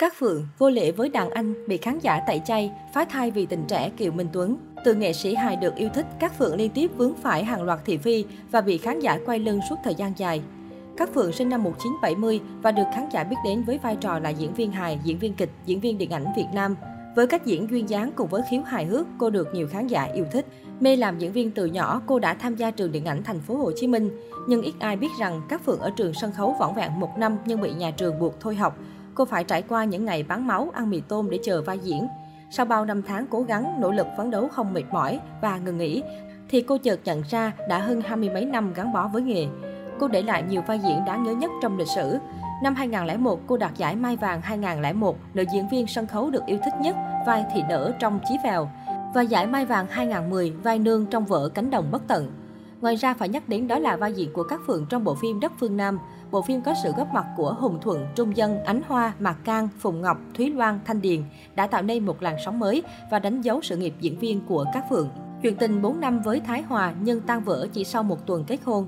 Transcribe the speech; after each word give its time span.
Các 0.00 0.14
Phượng 0.18 0.46
vô 0.58 0.70
lễ 0.70 0.92
với 0.92 1.08
đàn 1.08 1.30
anh 1.30 1.66
bị 1.66 1.76
khán 1.76 1.98
giả 1.98 2.20
tẩy 2.26 2.40
chay, 2.44 2.72
phá 2.94 3.04
thai 3.04 3.30
vì 3.30 3.46
tình 3.46 3.64
trẻ 3.68 3.90
Kiều 3.96 4.12
Minh 4.12 4.28
Tuấn. 4.32 4.56
Từ 4.84 4.94
nghệ 4.94 5.12
sĩ 5.12 5.34
hài 5.34 5.56
được 5.56 5.74
yêu 5.76 5.88
thích, 5.94 6.06
Các 6.18 6.38
Phượng 6.38 6.56
liên 6.56 6.70
tiếp 6.70 6.90
vướng 6.96 7.14
phải 7.14 7.44
hàng 7.44 7.62
loạt 7.62 7.80
thị 7.84 7.96
phi 7.96 8.24
và 8.50 8.60
bị 8.60 8.78
khán 8.78 9.00
giả 9.00 9.18
quay 9.26 9.38
lưng 9.38 9.60
suốt 9.70 9.76
thời 9.84 9.94
gian 9.94 10.12
dài. 10.16 10.42
Các 10.96 11.14
Phượng 11.14 11.32
sinh 11.32 11.48
năm 11.48 11.62
1970 11.62 12.40
và 12.62 12.72
được 12.72 12.82
khán 12.94 13.08
giả 13.12 13.24
biết 13.24 13.36
đến 13.44 13.62
với 13.62 13.78
vai 13.78 13.96
trò 13.96 14.18
là 14.18 14.30
diễn 14.30 14.54
viên 14.54 14.72
hài, 14.72 14.98
diễn 15.04 15.18
viên 15.18 15.34
kịch, 15.34 15.50
diễn 15.66 15.80
viên 15.80 15.98
điện 15.98 16.10
ảnh 16.10 16.26
Việt 16.36 16.48
Nam. 16.54 16.76
Với 17.16 17.26
cách 17.26 17.46
diễn 17.46 17.70
duyên 17.70 17.88
dáng 17.88 18.12
cùng 18.16 18.28
với 18.28 18.42
khiếu 18.50 18.62
hài 18.62 18.84
hước, 18.84 19.06
cô 19.18 19.30
được 19.30 19.54
nhiều 19.54 19.68
khán 19.68 19.86
giả 19.86 20.04
yêu 20.04 20.24
thích. 20.32 20.46
Mê 20.80 20.96
làm 20.96 21.18
diễn 21.18 21.32
viên 21.32 21.50
từ 21.50 21.66
nhỏ, 21.66 22.02
cô 22.06 22.18
đã 22.18 22.34
tham 22.34 22.56
gia 22.56 22.70
trường 22.70 22.92
điện 22.92 23.04
ảnh 23.04 23.22
thành 23.22 23.40
phố 23.40 23.56
Hồ 23.56 23.70
Chí 23.76 23.86
Minh. 23.86 24.10
Nhưng 24.48 24.62
ít 24.62 24.74
ai 24.78 24.96
biết 24.96 25.10
rằng 25.18 25.42
Các 25.48 25.64
Phượng 25.64 25.80
ở 25.80 25.90
trường 25.90 26.12
sân 26.14 26.32
khấu 26.32 26.56
vỏn 26.60 26.74
vẹn 26.74 27.00
một 27.00 27.18
năm 27.18 27.36
nhưng 27.46 27.60
bị 27.60 27.72
nhà 27.72 27.90
trường 27.90 28.18
buộc 28.18 28.40
thôi 28.40 28.54
học. 28.54 28.78
Cô 29.14 29.24
phải 29.24 29.44
trải 29.44 29.62
qua 29.62 29.84
những 29.84 30.04
ngày 30.04 30.22
bán 30.22 30.46
máu, 30.46 30.70
ăn 30.74 30.90
mì 30.90 31.00
tôm 31.00 31.30
để 31.30 31.38
chờ 31.42 31.62
vai 31.62 31.78
diễn. 31.78 32.08
Sau 32.50 32.66
bao 32.66 32.84
năm 32.84 33.02
tháng 33.02 33.26
cố 33.30 33.42
gắng, 33.42 33.80
nỗ 33.80 33.92
lực 33.92 34.06
phấn 34.16 34.30
đấu 34.30 34.48
không 34.48 34.72
mệt 34.72 34.84
mỏi 34.90 35.20
và 35.40 35.58
ngừng 35.58 35.78
nghỉ, 35.78 36.02
thì 36.48 36.62
cô 36.62 36.78
chợt 36.78 37.00
nhận 37.04 37.22
ra 37.30 37.52
đã 37.68 37.78
hơn 37.78 38.00
hai 38.00 38.16
mươi 38.16 38.30
mấy 38.30 38.44
năm 38.44 38.72
gắn 38.72 38.92
bó 38.92 39.08
với 39.08 39.22
nghề. 39.22 39.46
Cô 39.98 40.08
để 40.08 40.22
lại 40.22 40.44
nhiều 40.48 40.62
vai 40.66 40.78
diễn 40.78 41.04
đáng 41.06 41.22
nhớ 41.22 41.32
nhất 41.32 41.50
trong 41.62 41.78
lịch 41.78 41.88
sử. 41.88 42.18
Năm 42.62 42.74
2001, 42.74 43.40
cô 43.46 43.56
đạt 43.56 43.76
giải 43.76 43.96
Mai 43.96 44.16
Vàng 44.16 44.40
2001, 44.40 45.16
nữ 45.34 45.44
diễn 45.52 45.68
viên 45.68 45.86
sân 45.86 46.06
khấu 46.06 46.30
được 46.30 46.46
yêu 46.46 46.58
thích 46.64 46.74
nhất, 46.80 46.96
vai 47.26 47.44
thị 47.54 47.62
nở 47.68 47.92
trong 47.98 48.20
Chí 48.28 48.36
Phèo. 48.44 48.70
Và 49.14 49.22
giải 49.22 49.46
Mai 49.46 49.66
Vàng 49.66 49.86
2010, 49.90 50.50
vai 50.50 50.78
nương 50.78 51.06
trong 51.06 51.24
vở 51.24 51.48
Cánh 51.48 51.70
đồng 51.70 51.90
bất 51.90 52.02
tận. 52.08 52.32
Ngoài 52.80 52.96
ra 52.96 53.14
phải 53.14 53.28
nhắc 53.28 53.48
đến 53.48 53.68
đó 53.68 53.78
là 53.78 53.96
vai 53.96 54.12
diễn 54.12 54.32
của 54.32 54.42
các 54.42 54.60
Phượng 54.66 54.86
trong 54.88 55.04
bộ 55.04 55.14
phim 55.14 55.40
Đất 55.40 55.52
Phương 55.58 55.76
Nam. 55.76 55.98
Bộ 56.30 56.42
phim 56.42 56.62
có 56.62 56.74
sự 56.82 56.92
góp 56.96 57.14
mặt 57.14 57.26
của 57.36 57.56
Hùng 57.58 57.78
Thuận, 57.82 58.06
Trung 58.14 58.36
Dân, 58.36 58.64
Ánh 58.64 58.80
Hoa, 58.88 59.12
Mạc 59.18 59.36
Cang, 59.44 59.68
Phùng 59.78 60.00
Ngọc, 60.00 60.18
Thúy 60.34 60.50
Loan, 60.50 60.80
Thanh 60.84 61.00
Điền 61.00 61.22
đã 61.54 61.66
tạo 61.66 61.82
nên 61.82 62.06
một 62.06 62.22
làn 62.22 62.36
sóng 62.44 62.58
mới 62.58 62.82
và 63.10 63.18
đánh 63.18 63.40
dấu 63.40 63.60
sự 63.62 63.76
nghiệp 63.76 63.94
diễn 64.00 64.18
viên 64.18 64.40
của 64.46 64.64
các 64.74 64.84
Phượng. 64.90 65.08
Chuyện 65.42 65.56
tình 65.56 65.82
4 65.82 66.00
năm 66.00 66.22
với 66.22 66.40
Thái 66.40 66.62
Hòa 66.62 66.94
nhưng 67.02 67.20
tan 67.20 67.44
vỡ 67.44 67.66
chỉ 67.72 67.84
sau 67.84 68.02
một 68.02 68.26
tuần 68.26 68.44
kết 68.44 68.58
hôn. 68.64 68.86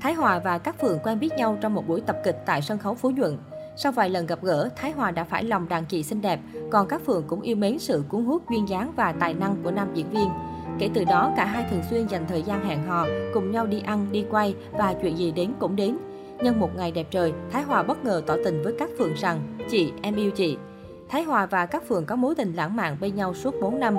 Thái 0.00 0.14
Hòa 0.14 0.38
và 0.44 0.58
các 0.58 0.80
Phượng 0.80 0.98
quen 1.04 1.20
biết 1.20 1.32
nhau 1.36 1.58
trong 1.60 1.74
một 1.74 1.88
buổi 1.88 2.00
tập 2.00 2.16
kịch 2.24 2.42
tại 2.46 2.62
sân 2.62 2.78
khấu 2.78 2.94
Phú 2.94 3.10
Nhuận. 3.10 3.38
Sau 3.76 3.92
vài 3.92 4.10
lần 4.10 4.26
gặp 4.26 4.38
gỡ, 4.42 4.68
Thái 4.76 4.92
Hòa 4.92 5.10
đã 5.10 5.24
phải 5.24 5.44
lòng 5.44 5.68
đàn 5.68 5.84
chị 5.84 6.02
xinh 6.02 6.20
đẹp, 6.20 6.40
còn 6.70 6.88
các 6.88 7.00
Phượng 7.06 7.24
cũng 7.26 7.40
yêu 7.40 7.56
mến 7.56 7.78
sự 7.78 8.04
cuốn 8.08 8.24
hút 8.24 8.50
duyên 8.50 8.68
dáng 8.68 8.92
và 8.96 9.12
tài 9.12 9.34
năng 9.34 9.56
của 9.62 9.70
nam 9.70 9.88
diễn 9.94 10.10
viên. 10.10 10.28
Kể 10.78 10.90
từ 10.94 11.04
đó, 11.04 11.32
cả 11.36 11.44
hai 11.44 11.64
thường 11.70 11.82
xuyên 11.90 12.08
dành 12.08 12.26
thời 12.28 12.42
gian 12.42 12.64
hẹn 12.64 12.86
hò, 12.86 13.06
cùng 13.34 13.50
nhau 13.50 13.66
đi 13.66 13.80
ăn, 13.80 14.06
đi 14.12 14.24
quay 14.30 14.54
và 14.72 14.94
chuyện 15.02 15.18
gì 15.18 15.30
đến 15.30 15.52
cũng 15.58 15.76
đến. 15.76 15.98
Nhân 16.42 16.60
một 16.60 16.76
ngày 16.76 16.92
đẹp 16.92 17.06
trời, 17.10 17.32
Thái 17.50 17.62
Hòa 17.62 17.82
bất 17.82 18.04
ngờ 18.04 18.22
tỏ 18.26 18.36
tình 18.44 18.62
với 18.62 18.74
các 18.78 18.90
Phượng 18.98 19.14
rằng, 19.14 19.40
chị, 19.70 19.92
em 20.02 20.16
yêu 20.16 20.30
chị. 20.30 20.56
Thái 21.08 21.22
Hòa 21.22 21.46
và 21.46 21.66
các 21.66 21.88
Phượng 21.88 22.06
có 22.06 22.16
mối 22.16 22.34
tình 22.34 22.52
lãng 22.52 22.76
mạn 22.76 22.96
bên 23.00 23.14
nhau 23.14 23.34
suốt 23.34 23.54
4 23.60 23.80
năm. 23.80 23.96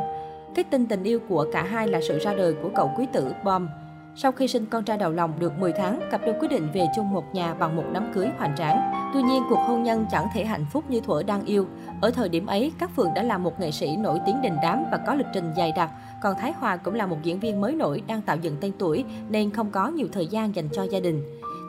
Kết 0.55 0.65
tinh 0.71 0.85
tình 0.85 1.03
yêu 1.03 1.19
của 1.29 1.45
cả 1.51 1.63
hai 1.63 1.87
là 1.87 1.99
sự 2.07 2.19
ra 2.19 2.33
đời 2.33 2.53
của 2.63 2.69
cậu 2.75 2.91
quý 2.97 3.05
tử 3.13 3.33
Bom. 3.43 3.67
Sau 4.15 4.31
khi 4.31 4.47
sinh 4.47 4.65
con 4.65 4.83
trai 4.83 4.97
đầu 4.97 5.11
lòng 5.11 5.33
được 5.39 5.59
10 5.59 5.71
tháng, 5.71 5.99
cặp 6.11 6.21
đôi 6.25 6.35
quyết 6.39 6.47
định 6.47 6.67
về 6.73 6.85
chung 6.95 7.09
một 7.09 7.23
nhà 7.33 7.53
bằng 7.53 7.75
một 7.75 7.83
đám 7.93 8.11
cưới 8.13 8.27
hoành 8.37 8.55
tráng. 8.57 8.91
Tuy 9.13 9.21
nhiên, 9.21 9.43
cuộc 9.49 9.59
hôn 9.67 9.83
nhân 9.83 10.05
chẳng 10.11 10.27
thể 10.33 10.45
hạnh 10.45 10.65
phúc 10.71 10.83
như 10.89 10.99
thuở 10.99 11.23
đang 11.23 11.45
yêu. 11.45 11.67
Ở 12.01 12.11
thời 12.11 12.29
điểm 12.29 12.45
ấy, 12.45 12.71
các 12.79 12.89
Phượng 12.95 13.13
đã 13.15 13.23
là 13.23 13.37
một 13.37 13.59
nghệ 13.59 13.71
sĩ 13.71 13.97
nổi 13.97 14.19
tiếng 14.25 14.41
đình 14.41 14.55
đám 14.61 14.83
và 14.91 14.97
có 15.07 15.15
lịch 15.15 15.27
trình 15.33 15.53
dày 15.57 15.71
đặc, 15.71 15.89
còn 16.21 16.35
Thái 16.39 16.53
Hòa 16.59 16.77
cũng 16.77 16.93
là 16.93 17.05
một 17.05 17.17
diễn 17.23 17.39
viên 17.39 17.61
mới 17.61 17.73
nổi 17.73 18.03
đang 18.07 18.21
tạo 18.21 18.37
dựng 18.37 18.55
tên 18.61 18.71
tuổi 18.79 19.05
nên 19.29 19.51
không 19.51 19.71
có 19.71 19.87
nhiều 19.87 20.07
thời 20.11 20.27
gian 20.27 20.55
dành 20.55 20.69
cho 20.71 20.83
gia 20.83 20.99
đình. 20.99 21.23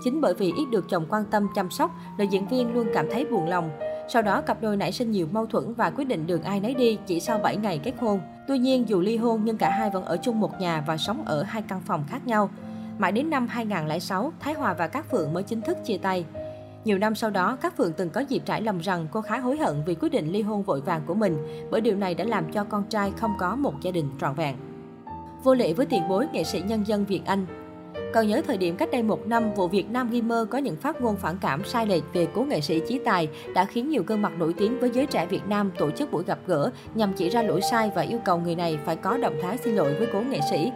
Chính 0.05 0.21
bởi 0.21 0.35
vì 0.35 0.53
ít 0.57 0.67
được 0.71 0.85
chồng 0.91 1.07
quan 1.09 1.25
tâm 1.31 1.49
chăm 1.55 1.71
sóc, 1.71 1.91
nữ 2.19 2.25
diễn 2.25 2.49
viên 2.49 2.75
luôn 2.75 2.87
cảm 2.95 3.07
thấy 3.13 3.25
buồn 3.25 3.49
lòng. 3.49 3.71
Sau 4.09 4.23
đó, 4.23 4.41
cặp 4.41 4.63
đôi 4.63 4.77
nảy 4.77 4.93
sinh 4.93 5.11
nhiều 5.11 5.27
mâu 5.33 5.47
thuẫn 5.47 5.75
và 5.75 5.91
quyết 5.91 6.05
định 6.05 6.27
đường 6.27 6.43
ai 6.43 6.61
nấy 6.61 6.75
đi 6.75 6.99
chỉ 7.07 7.21
sau 7.21 7.39
7 7.39 7.57
ngày 7.57 7.81
kết 7.85 7.93
hôn. 7.99 8.21
Tuy 8.49 8.59
nhiên, 8.59 8.89
dù 8.89 9.01
ly 9.01 9.17
hôn 9.17 9.41
nhưng 9.45 9.59
cả 9.59 9.71
hai 9.71 9.91
vẫn 9.91 10.05
ở 10.05 10.17
chung 10.17 10.41
một 10.41 10.61
nhà 10.61 10.85
và 10.87 10.97
sống 10.97 11.25
ở 11.25 11.43
hai 11.43 11.63
căn 11.63 11.81
phòng 11.81 12.05
khác 12.09 12.27
nhau. 12.27 12.51
Mãi 12.99 13.13
đến 13.13 13.31
năm 13.31 13.47
2006, 13.47 14.33
Thái 14.41 14.55
Hòa 14.55 14.75
và 14.75 14.87
Cát 14.87 15.11
Phượng 15.11 15.33
mới 15.33 15.43
chính 15.43 15.61
thức 15.61 15.79
chia 15.85 15.99
tay. 15.99 16.25
Nhiều 16.85 16.99
năm 16.99 17.15
sau 17.15 17.31
đó, 17.31 17.57
Cát 17.57 17.77
Phượng 17.77 17.93
từng 17.93 18.11
có 18.11 18.21
dịp 18.21 18.43
trải 18.45 18.63
lòng 18.63 18.79
rằng 18.79 19.07
cô 19.11 19.21
khá 19.21 19.39
hối 19.39 19.57
hận 19.57 19.83
vì 19.87 19.95
quyết 19.95 20.09
định 20.13 20.33
ly 20.33 20.43
hôn 20.43 20.63
vội 20.63 20.81
vàng 20.81 21.03
của 21.07 21.15
mình, 21.15 21.37
bởi 21.71 21.81
điều 21.81 21.97
này 21.97 22.15
đã 22.15 22.25
làm 22.25 22.53
cho 22.53 22.65
con 22.65 22.85
trai 22.85 23.13
không 23.17 23.35
có 23.39 23.57
một 23.57 23.75
gia 23.83 23.91
đình 23.91 24.11
trọn 24.21 24.35
vẹn. 24.35 24.57
Vô 25.45 25.55
lệ 25.55 25.73
với 25.73 25.87
tiền 25.87 26.03
bối 26.09 26.27
nghệ 26.33 26.45
sĩ 26.45 26.63
nhân 26.67 26.87
dân 26.87 27.05
Việt 27.05 27.23
Anh, 27.27 27.47
còn 28.15 28.29
nhớ 28.29 28.43
thời 28.47 28.57
điểm 28.57 28.77
cách 28.77 28.89
đây 28.93 29.03
một 29.03 29.27
năm, 29.27 29.55
vụ 29.55 29.69
việc 29.69 29.91
Nam 29.91 30.11
Gamer 30.11 30.49
có 30.51 30.59
những 30.59 30.77
phát 30.77 31.01
ngôn 31.01 31.17
phản 31.17 31.39
cảm 31.41 31.65
sai 31.65 31.87
lệch 31.87 32.03
về 32.13 32.27
cố 32.35 32.43
nghệ 32.43 32.61
sĩ 32.61 32.81
Chí 32.89 33.01
Tài 33.05 33.29
đã 33.55 33.65
khiến 33.65 33.89
nhiều 33.89 34.03
gương 34.07 34.23
mặt 34.23 34.33
nổi 34.39 34.55
tiếng 34.59 34.81
với 34.81 34.91
giới 34.91 35.07
trẻ 35.07 35.27
Việt 35.27 35.47
Nam 35.49 35.71
tổ 35.79 35.91
chức 35.91 36.13
buổi 36.13 36.25
gặp 36.25 36.39
gỡ 36.47 36.71
nhằm 36.95 37.13
chỉ 37.13 37.31
ra 37.31 37.43
lỗi 37.43 37.61
sai 37.71 37.91
và 37.95 38.03
yêu 38.03 38.19
cầu 38.25 38.39
người 38.39 38.55
này 38.55 38.79
phải 38.85 38.97
có 38.97 39.17
động 39.17 39.35
thái 39.43 39.59
xin 39.59 39.75
lỗi 39.75 39.95
với 39.95 40.09
cố 40.13 40.21
nghệ 40.21 40.41
sĩ. 40.51 40.73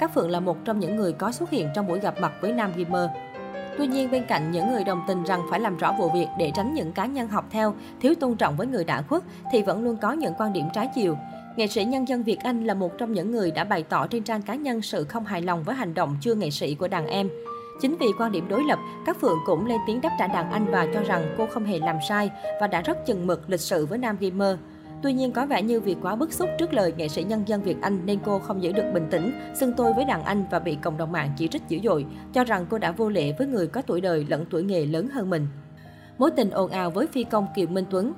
Các 0.00 0.14
Phượng 0.14 0.30
là 0.30 0.40
một 0.40 0.64
trong 0.64 0.80
những 0.80 0.96
người 0.96 1.12
có 1.12 1.32
xuất 1.32 1.50
hiện 1.50 1.68
trong 1.74 1.88
buổi 1.88 2.00
gặp 2.00 2.14
mặt 2.20 2.32
với 2.40 2.52
Nam 2.52 2.72
Gamer. 2.76 3.10
Tuy 3.78 3.86
nhiên, 3.86 4.10
bên 4.10 4.24
cạnh 4.28 4.50
những 4.50 4.72
người 4.72 4.84
đồng 4.84 5.04
tình 5.08 5.24
rằng 5.24 5.40
phải 5.50 5.60
làm 5.60 5.76
rõ 5.76 5.94
vụ 5.98 6.10
việc 6.14 6.26
để 6.38 6.52
tránh 6.54 6.74
những 6.74 6.92
cá 6.92 7.06
nhân 7.06 7.28
học 7.28 7.44
theo, 7.50 7.74
thiếu 8.00 8.14
tôn 8.20 8.36
trọng 8.36 8.56
với 8.56 8.66
người 8.66 8.84
đã 8.84 9.02
khuất, 9.02 9.22
thì 9.52 9.62
vẫn 9.62 9.84
luôn 9.84 9.96
có 9.96 10.12
những 10.12 10.34
quan 10.38 10.52
điểm 10.52 10.64
trái 10.74 10.88
chiều. 10.94 11.16
Nghệ 11.56 11.66
sĩ 11.66 11.84
nhân 11.84 12.08
dân 12.08 12.22
Việt 12.22 12.38
Anh 12.38 12.64
là 12.64 12.74
một 12.74 12.98
trong 12.98 13.12
những 13.12 13.30
người 13.30 13.50
đã 13.50 13.64
bày 13.64 13.82
tỏ 13.82 14.06
trên 14.06 14.22
trang 14.22 14.42
cá 14.42 14.54
nhân 14.54 14.82
sự 14.82 15.04
không 15.04 15.24
hài 15.24 15.42
lòng 15.42 15.62
với 15.62 15.74
hành 15.74 15.94
động 15.94 16.16
chưa 16.20 16.34
nghệ 16.34 16.50
sĩ 16.50 16.74
của 16.74 16.88
đàn 16.88 17.06
em. 17.06 17.28
Chính 17.80 17.96
vì 18.00 18.06
quan 18.18 18.32
điểm 18.32 18.48
đối 18.48 18.64
lập, 18.64 18.78
các 19.06 19.20
Phượng 19.20 19.38
cũng 19.46 19.66
lên 19.66 19.78
tiếng 19.86 20.00
đáp 20.00 20.10
trả 20.18 20.26
đàn 20.26 20.50
anh 20.50 20.66
và 20.70 20.86
cho 20.94 21.02
rằng 21.02 21.34
cô 21.38 21.46
không 21.46 21.64
hề 21.64 21.78
làm 21.78 21.96
sai 22.08 22.30
và 22.60 22.66
đã 22.66 22.80
rất 22.80 23.06
chừng 23.06 23.26
mực 23.26 23.50
lịch 23.50 23.60
sự 23.60 23.86
với 23.86 23.98
nam 23.98 24.16
gamer. 24.20 24.58
Tuy 25.02 25.12
nhiên 25.12 25.32
có 25.32 25.46
vẻ 25.46 25.62
như 25.62 25.80
vì 25.80 25.96
quá 26.02 26.16
bức 26.16 26.32
xúc 26.32 26.48
trước 26.58 26.74
lời 26.74 26.92
nghệ 26.96 27.08
sĩ 27.08 27.24
nhân 27.24 27.42
dân 27.46 27.62
Việt 27.62 27.76
Anh 27.82 28.06
nên 28.06 28.18
cô 28.24 28.38
không 28.38 28.62
giữ 28.62 28.72
được 28.72 28.90
bình 28.94 29.06
tĩnh, 29.10 29.32
xưng 29.54 29.72
tôi 29.76 29.92
với 29.92 30.04
đàn 30.04 30.24
anh 30.24 30.44
và 30.50 30.58
bị 30.58 30.74
cộng 30.82 30.96
đồng 30.96 31.12
mạng 31.12 31.30
chỉ 31.36 31.48
trích 31.48 31.62
dữ 31.68 31.78
dội, 31.84 32.06
cho 32.32 32.44
rằng 32.44 32.66
cô 32.70 32.78
đã 32.78 32.92
vô 32.92 33.08
lễ 33.08 33.34
với 33.38 33.46
người 33.46 33.66
có 33.66 33.82
tuổi 33.82 34.00
đời 34.00 34.26
lẫn 34.28 34.44
tuổi 34.50 34.62
nghề 34.62 34.86
lớn 34.86 35.08
hơn 35.08 35.30
mình. 35.30 35.46
Mối 36.18 36.30
tình 36.30 36.50
ồn 36.50 36.70
ào 36.70 36.90
với 36.90 37.06
phi 37.06 37.24
công 37.24 37.46
Kiều 37.56 37.66
Minh 37.66 37.84
Tuấn 37.90 38.12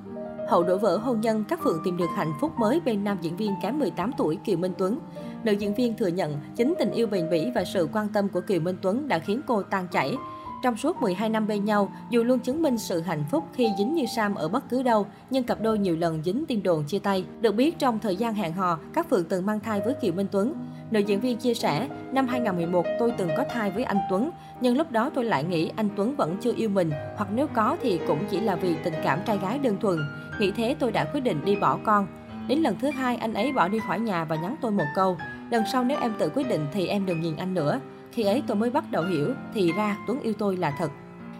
Hậu 0.47 0.63
đổ 0.63 0.77
vỡ 0.77 0.97
hôn 0.97 1.21
nhân, 1.21 1.43
các 1.49 1.59
Phượng 1.63 1.81
tìm 1.83 1.97
được 1.97 2.09
hạnh 2.15 2.33
phúc 2.41 2.51
mới 2.57 2.81
bên 2.85 3.03
nam 3.03 3.17
diễn 3.21 3.37
viên 3.37 3.51
kém 3.61 3.79
18 3.79 4.11
tuổi 4.17 4.35
Kiều 4.35 4.57
Minh 4.57 4.73
Tuấn. 4.77 4.99
Nữ 5.43 5.51
diễn 5.51 5.73
viên 5.73 5.97
thừa 5.97 6.07
nhận 6.07 6.39
chính 6.55 6.73
tình 6.79 6.91
yêu 6.91 7.07
bền 7.07 7.29
bỉ 7.29 7.51
và 7.55 7.63
sự 7.63 7.87
quan 7.93 8.07
tâm 8.09 8.29
của 8.29 8.41
Kiều 8.41 8.59
Minh 8.59 8.75
Tuấn 8.81 9.07
đã 9.07 9.19
khiến 9.19 9.41
cô 9.47 9.63
tan 9.63 9.87
chảy. 9.91 10.15
Trong 10.63 10.77
suốt 10.77 11.01
12 11.01 11.29
năm 11.29 11.47
bên 11.47 11.65
nhau, 11.65 11.91
dù 12.09 12.23
luôn 12.23 12.39
chứng 12.39 12.61
minh 12.61 12.77
sự 12.77 13.01
hạnh 13.01 13.23
phúc 13.31 13.43
khi 13.53 13.69
dính 13.77 13.95
như 13.95 14.05
Sam 14.15 14.35
ở 14.35 14.47
bất 14.47 14.69
cứ 14.69 14.83
đâu, 14.83 15.05
nhưng 15.29 15.43
cặp 15.43 15.61
đôi 15.61 15.79
nhiều 15.79 15.95
lần 15.95 16.23
dính 16.23 16.45
tin 16.45 16.63
đồn 16.63 16.83
chia 16.83 16.99
tay. 16.99 17.25
Được 17.41 17.55
biết, 17.55 17.79
trong 17.79 17.99
thời 17.99 18.15
gian 18.15 18.33
hẹn 18.33 18.53
hò, 18.53 18.79
các 18.93 19.09
Phượng 19.09 19.23
từng 19.23 19.45
mang 19.45 19.59
thai 19.59 19.81
với 19.85 19.93
Kiều 19.93 20.13
Minh 20.13 20.27
Tuấn. 20.31 20.53
Nữ 20.91 20.99
diễn 20.99 21.19
viên 21.19 21.37
chia 21.37 21.53
sẻ, 21.53 21.89
năm 22.11 22.27
2011 22.27 22.85
tôi 22.99 23.13
từng 23.17 23.29
có 23.37 23.43
thai 23.53 23.71
với 23.71 23.83
anh 23.83 23.99
Tuấn, 24.09 24.31
nhưng 24.61 24.77
lúc 24.77 24.91
đó 24.91 25.09
tôi 25.15 25.23
lại 25.23 25.43
nghĩ 25.43 25.71
anh 25.75 25.89
Tuấn 25.95 26.15
vẫn 26.15 26.37
chưa 26.41 26.53
yêu 26.55 26.69
mình, 26.69 26.91
hoặc 27.17 27.29
nếu 27.33 27.47
có 27.53 27.77
thì 27.81 27.99
cũng 28.07 28.19
chỉ 28.29 28.39
là 28.39 28.55
vì 28.55 28.75
tình 28.83 28.93
cảm 29.03 29.19
trai 29.25 29.37
gái 29.37 29.59
đơn 29.59 29.77
thuần. 29.81 29.97
Nghĩ 30.39 30.51
thế 30.51 30.75
tôi 30.79 30.91
đã 30.91 31.05
quyết 31.13 31.21
định 31.21 31.45
đi 31.45 31.55
bỏ 31.55 31.79
con. 31.83 32.07
Đến 32.47 32.59
lần 32.59 32.75
thứ 32.81 32.89
hai 32.89 33.15
anh 33.15 33.33
ấy 33.33 33.51
bỏ 33.51 33.67
đi 33.67 33.79
khỏi 33.87 33.99
nhà 33.99 34.25
và 34.25 34.35
nhắn 34.35 34.55
tôi 34.61 34.71
một 34.71 34.85
câu, 34.95 35.17
lần 35.51 35.63
sau 35.71 35.83
nếu 35.83 35.99
em 36.01 36.13
tự 36.19 36.29
quyết 36.29 36.49
định 36.49 36.67
thì 36.73 36.87
em 36.87 37.05
đừng 37.05 37.21
nhìn 37.21 37.35
anh 37.35 37.53
nữa. 37.53 37.79
Khi 38.11 38.23
ấy 38.23 38.43
tôi 38.47 38.57
mới 38.57 38.69
bắt 38.69 38.83
đầu 38.91 39.03
hiểu, 39.03 39.33
thì 39.53 39.71
ra 39.71 39.97
Tuấn 40.07 40.21
yêu 40.21 40.33
tôi 40.39 40.57
là 40.57 40.71
thật. 40.77 40.91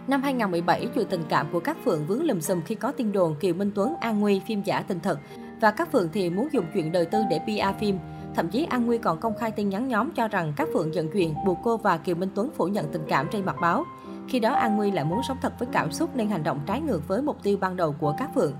Năm 0.06 0.22
2017, 0.22 0.88
chuyện 0.94 1.06
tình 1.10 1.22
cảm 1.28 1.46
của 1.52 1.60
các 1.60 1.76
Phượng 1.84 2.06
vướng 2.06 2.24
lùm 2.24 2.40
xùm 2.40 2.60
khi 2.62 2.74
có 2.74 2.92
tin 2.92 3.12
đồn 3.12 3.34
Kiều 3.40 3.54
Minh 3.54 3.70
Tuấn 3.74 3.94
an 4.00 4.20
nguy 4.20 4.40
phim 4.46 4.62
giả 4.62 4.82
tình 4.82 5.00
thật. 5.00 5.18
Và 5.60 5.70
các 5.70 5.92
Phượng 5.92 6.08
thì 6.12 6.30
muốn 6.30 6.48
dùng 6.52 6.64
chuyện 6.74 6.92
đời 6.92 7.06
tư 7.06 7.22
để 7.30 7.38
PR 7.38 7.80
phim. 7.80 7.98
Thậm 8.34 8.48
chí 8.48 8.64
An 8.64 8.86
Nguy 8.86 8.98
còn 8.98 9.20
công 9.20 9.38
khai 9.38 9.50
tin 9.50 9.68
nhắn 9.68 9.88
nhóm 9.88 10.10
cho 10.10 10.28
rằng 10.28 10.52
các 10.56 10.68
Phượng 10.74 10.94
giận 10.94 11.08
chuyện 11.12 11.34
buộc 11.46 11.58
cô 11.62 11.76
và 11.76 11.96
Kiều 11.96 12.16
Minh 12.16 12.28
Tuấn 12.34 12.50
phủ 12.56 12.64
nhận 12.64 12.92
tình 12.92 13.02
cảm 13.08 13.28
trên 13.32 13.44
mặt 13.44 13.56
báo. 13.60 13.84
Khi 14.28 14.40
đó 14.40 14.54
An 14.54 14.76
Nguy 14.76 14.90
lại 14.90 15.04
muốn 15.04 15.20
sống 15.28 15.36
thật 15.42 15.52
với 15.58 15.68
cảm 15.72 15.92
xúc 15.92 16.10
nên 16.16 16.28
hành 16.28 16.42
động 16.42 16.60
trái 16.66 16.80
ngược 16.80 17.08
với 17.08 17.22
mục 17.22 17.42
tiêu 17.42 17.56
ban 17.60 17.76
đầu 17.76 17.94
của 18.00 18.14
các 18.18 18.30
Phượng. 18.34 18.52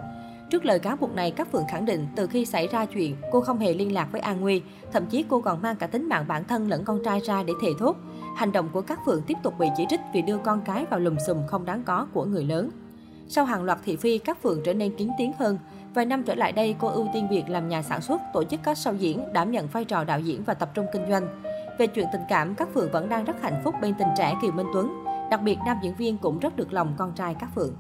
Trước 0.51 0.65
lời 0.65 0.79
cáo 0.79 0.97
buộc 0.97 1.15
này, 1.15 1.31
các 1.31 1.53
Phượng 1.53 1.67
khẳng 1.69 1.85
định 1.85 2.07
từ 2.17 2.27
khi 2.27 2.45
xảy 2.45 2.67
ra 2.67 2.87
chuyện, 2.87 3.17
cô 3.33 3.41
không 3.41 3.59
hề 3.59 3.75
liên 3.75 3.95
lạc 3.95 4.09
với 4.13 4.21
An 4.21 4.41
Nguy, 4.41 4.63
thậm 4.93 5.07
chí 5.07 5.25
cô 5.29 5.41
còn 5.41 5.63
mang 5.63 5.77
cả 5.77 5.87
tính 5.87 6.09
mạng 6.09 6.25
bản 6.29 6.45
thân 6.45 6.69
lẫn 6.69 6.85
con 6.85 7.03
trai 7.05 7.21
ra 7.21 7.43
để 7.43 7.53
thề 7.63 7.69
thốt. 7.79 7.97
Hành 8.37 8.53
động 8.53 8.69
của 8.73 8.81
các 8.81 9.01
Phượng 9.07 9.23
tiếp 9.23 9.35
tục 9.43 9.55
bị 9.59 9.67
chỉ 9.77 9.87
trích 9.89 10.01
vì 10.15 10.23
đưa 10.23 10.39
con 10.39 10.61
cái 10.65 10.87
vào 10.87 11.01
lùm 11.01 11.17
xùm 11.27 11.47
không 11.47 11.65
đáng 11.65 11.83
có 11.83 12.07
của 12.13 12.25
người 12.25 12.45
lớn. 12.45 12.71
Sau 13.29 13.45
hàng 13.45 13.65
loạt 13.65 13.79
thị 13.85 13.97
phi, 13.97 14.19
các 14.19 14.43
Phượng 14.43 14.61
trở 14.65 14.75
nên 14.75 14.97
kín 14.97 15.11
tiếng 15.19 15.33
hơn. 15.39 15.59
Vài 15.95 16.07
năm 16.07 16.23
trở 16.23 16.35
lại 16.35 16.53
đây, 16.53 16.77
cô 16.79 16.89
ưu 16.89 17.09
tiên 17.13 17.29
việc 17.31 17.49
làm 17.49 17.69
nhà 17.69 17.83
sản 17.83 18.01
xuất, 18.03 18.21
tổ 18.33 18.45
chức 18.45 18.61
các 18.63 18.77
show 18.77 18.97
diễn, 18.97 19.33
đảm 19.33 19.51
nhận 19.51 19.67
vai 19.67 19.85
trò 19.85 20.05
đạo 20.05 20.21
diễn 20.21 20.45
và 20.45 20.55
tập 20.55 20.71
trung 20.75 20.87
kinh 20.93 21.03
doanh. 21.09 21.43
Về 21.79 21.87
chuyện 21.87 22.07
tình 22.13 22.23
cảm, 22.29 22.55
các 22.55 22.69
Phượng 22.75 22.93
vẫn 22.93 23.09
đang 23.09 23.25
rất 23.25 23.43
hạnh 23.43 23.61
phúc 23.65 23.75
bên 23.83 23.95
tình 23.99 24.09
trẻ 24.19 24.35
Kiều 24.43 24.53
Minh 24.53 24.67
Tuấn. 24.75 25.05
Đặc 25.31 25.41
biệt, 25.43 25.59
nam 25.67 25.77
diễn 25.83 25.95
viên 25.95 26.19
cũng 26.19 26.39
rất 26.39 26.57
được 26.57 26.73
lòng 26.73 26.95
con 26.97 27.13
trai 27.13 27.35
các 27.35 27.49
Phượng. 27.55 27.77